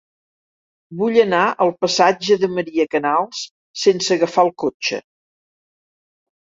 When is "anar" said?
1.23-1.41